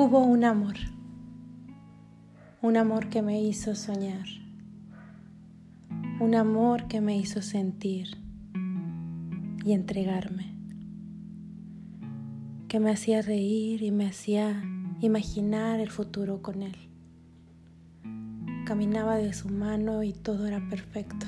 Hubo 0.00 0.20
un 0.20 0.44
amor, 0.44 0.76
un 2.62 2.76
amor 2.76 3.08
que 3.08 3.20
me 3.20 3.42
hizo 3.42 3.74
soñar, 3.74 4.26
un 6.20 6.36
amor 6.36 6.86
que 6.86 7.00
me 7.00 7.18
hizo 7.18 7.42
sentir 7.42 8.16
y 9.64 9.72
entregarme, 9.72 10.54
que 12.68 12.78
me 12.78 12.92
hacía 12.92 13.22
reír 13.22 13.82
y 13.82 13.90
me 13.90 14.06
hacía 14.06 14.62
imaginar 15.00 15.80
el 15.80 15.90
futuro 15.90 16.42
con 16.42 16.62
él. 16.62 16.76
Caminaba 18.66 19.16
de 19.16 19.32
su 19.32 19.48
mano 19.48 20.04
y 20.04 20.12
todo 20.12 20.46
era 20.46 20.60
perfecto. 20.68 21.26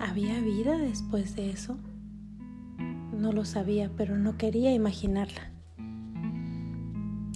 ¿Había 0.00 0.40
vida 0.40 0.78
después 0.78 1.36
de 1.36 1.50
eso? 1.50 1.76
No 3.20 3.32
lo 3.32 3.44
sabía, 3.44 3.90
pero 3.98 4.16
no 4.16 4.38
quería 4.38 4.72
imaginarla. 4.72 5.50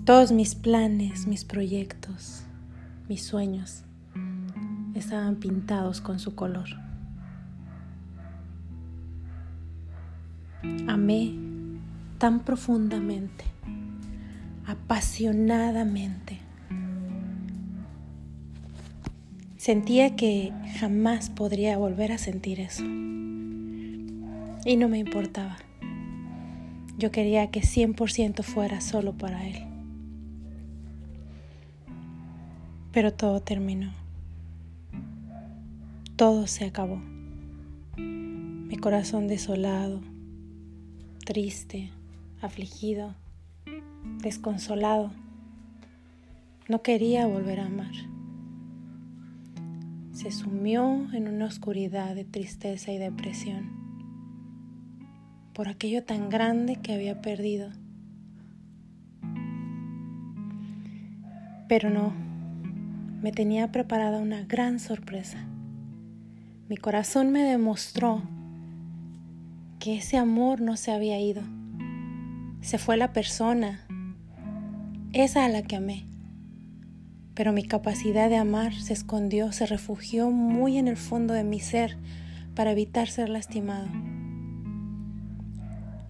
Todos 0.06 0.32
mis 0.32 0.54
planes, 0.54 1.26
mis 1.26 1.44
proyectos, 1.44 2.44
mis 3.06 3.22
sueños 3.22 3.84
estaban 4.94 5.36
pintados 5.36 6.00
con 6.00 6.18
su 6.18 6.34
color. 6.34 6.70
Amé 10.88 11.34
tan 12.16 12.40
profundamente, 12.40 13.44
apasionadamente. 14.64 16.38
Sentía 19.58 20.16
que 20.16 20.50
jamás 20.78 21.28
podría 21.28 21.76
volver 21.76 22.12
a 22.12 22.16
sentir 22.16 22.60
eso. 22.60 22.84
Y 24.66 24.76
no 24.78 24.88
me 24.88 24.96
importaba. 24.96 25.58
Yo 26.96 27.10
quería 27.10 27.50
que 27.50 27.60
100% 27.60 28.44
fuera 28.44 28.80
solo 28.80 29.14
para 29.14 29.46
él. 29.48 29.64
Pero 32.92 33.12
todo 33.12 33.40
terminó. 33.40 33.92
Todo 36.14 36.46
se 36.46 36.64
acabó. 36.64 37.00
Mi 37.96 38.76
corazón 38.76 39.26
desolado, 39.26 40.00
triste, 41.24 41.90
afligido, 42.40 43.16
desconsolado. 44.22 45.10
No 46.68 46.82
quería 46.82 47.26
volver 47.26 47.58
a 47.58 47.66
amar. 47.66 47.94
Se 50.12 50.30
sumió 50.30 51.12
en 51.12 51.26
una 51.26 51.46
oscuridad 51.46 52.14
de 52.14 52.24
tristeza 52.24 52.92
y 52.92 52.98
depresión 52.98 53.83
por 55.54 55.68
aquello 55.68 56.02
tan 56.02 56.28
grande 56.28 56.76
que 56.76 56.92
había 56.92 57.22
perdido. 57.22 57.70
Pero 61.68 61.90
no, 61.90 62.12
me 63.22 63.30
tenía 63.30 63.70
preparada 63.70 64.18
una 64.18 64.42
gran 64.42 64.80
sorpresa. 64.80 65.38
Mi 66.68 66.76
corazón 66.76 67.30
me 67.30 67.44
demostró 67.44 68.22
que 69.78 69.96
ese 69.96 70.16
amor 70.16 70.60
no 70.60 70.76
se 70.76 70.90
había 70.90 71.20
ido. 71.20 71.42
Se 72.60 72.76
fue 72.76 72.96
la 72.96 73.12
persona, 73.12 73.86
esa 75.12 75.44
a 75.44 75.48
la 75.48 75.62
que 75.62 75.76
amé. 75.76 76.04
Pero 77.34 77.52
mi 77.52 77.62
capacidad 77.62 78.28
de 78.28 78.36
amar 78.36 78.74
se 78.74 78.92
escondió, 78.92 79.52
se 79.52 79.66
refugió 79.66 80.30
muy 80.30 80.78
en 80.78 80.88
el 80.88 80.96
fondo 80.96 81.32
de 81.32 81.44
mi 81.44 81.60
ser 81.60 81.96
para 82.54 82.72
evitar 82.72 83.08
ser 83.08 83.28
lastimado. 83.28 83.86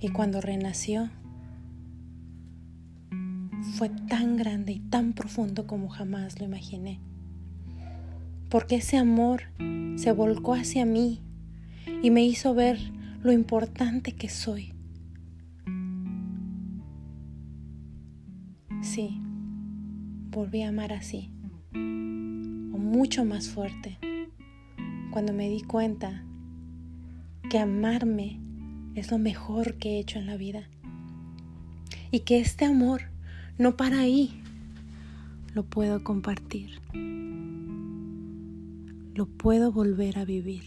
Y 0.05 0.10
cuando 0.10 0.42
renació, 0.42 1.08
fue 3.79 3.89
tan 3.89 4.36
grande 4.36 4.73
y 4.73 4.80
tan 4.80 5.14
profundo 5.14 5.67
como 5.67 5.89
jamás 5.89 6.39
lo 6.39 6.45
imaginé. 6.45 7.01
Porque 8.51 8.74
ese 8.74 8.98
amor 8.98 9.45
se 9.96 10.12
volcó 10.12 10.52
hacia 10.52 10.84
mí 10.84 11.23
y 12.02 12.11
me 12.11 12.23
hizo 12.23 12.55
ver 12.55 12.79
lo 13.23 13.33
importante 13.33 14.12
que 14.12 14.29
soy. 14.29 14.74
Sí, 18.83 19.23
volví 20.29 20.64
a 20.64 20.68
amar 20.68 20.92
así, 20.92 21.30
o 21.73 21.79
mucho 22.77 23.24
más 23.24 23.48
fuerte, 23.48 23.96
cuando 25.11 25.33
me 25.33 25.48
di 25.48 25.62
cuenta 25.62 26.27
que 27.48 27.58
amarme 27.58 28.43
es 28.94 29.10
lo 29.10 29.18
mejor 29.18 29.74
que 29.74 29.96
he 29.96 29.98
hecho 29.98 30.18
en 30.18 30.27
la 30.27 30.36
vida. 30.36 30.68
Y 32.10 32.20
que 32.20 32.38
este 32.40 32.64
amor 32.64 33.02
no 33.58 33.77
para 33.77 34.00
ahí, 34.00 34.40
lo 35.55 35.64
puedo 35.64 36.02
compartir. 36.02 36.80
Lo 39.14 39.27
puedo 39.27 39.72
volver 39.72 40.18
a 40.18 40.24
vivir. 40.24 40.64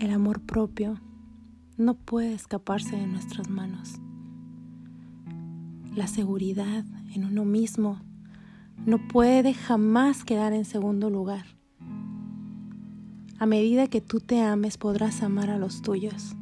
El 0.00 0.10
amor 0.10 0.40
propio 0.40 1.00
no 1.76 1.94
puede 1.94 2.34
escaparse 2.34 2.96
de 2.96 3.06
nuestras 3.06 3.48
manos. 3.48 3.94
La 5.94 6.06
seguridad 6.06 6.84
en 7.14 7.24
uno 7.24 7.44
mismo 7.44 8.00
no 8.86 9.08
puede 9.08 9.54
jamás 9.54 10.24
quedar 10.24 10.52
en 10.52 10.64
segundo 10.64 11.10
lugar. 11.10 11.57
A 13.40 13.46
medida 13.46 13.86
que 13.86 14.00
tú 14.00 14.18
te 14.18 14.42
ames 14.42 14.78
podrás 14.78 15.22
amar 15.22 15.48
a 15.48 15.58
los 15.58 15.80
tuyos. 15.80 16.34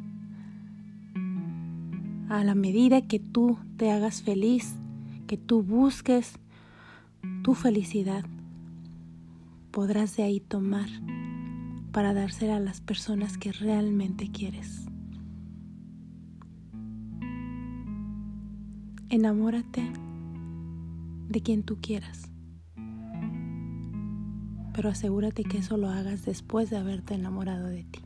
A 2.31 2.43
la 2.43 2.55
medida 2.55 3.07
que 3.07 3.19
tú 3.19 3.59
te 3.77 3.91
hagas 3.91 4.23
feliz, 4.23 4.75
que 5.27 5.37
tú 5.37 5.63
busques 5.63 6.39
tu 7.43 7.53
felicidad, 7.53 8.25
podrás 9.73 10.17
de 10.17 10.23
ahí 10.23 10.41
tomar 10.41 10.89
para 11.93 12.15
dársela 12.15 12.57
a 12.57 12.61
las 12.61 12.81
personas 12.81 13.37
que 13.37 13.53
realmente 13.53 14.31
quieres. 14.31 14.87
Enamórate 19.11 19.83
de 21.29 21.43
quien 21.43 21.63
tú 21.63 21.77
quieras 21.79 22.31
pero 24.77 24.91
asegúrate 24.91 25.43
que 25.43 25.57
eso 25.59 25.79
lo 25.79 25.89
hagas 25.89 26.27
después 26.27 26.69
de 26.69 26.77
haberte 26.77 27.15
enamorado 27.15 27.67
de 27.69 27.85
ti. 27.85 28.03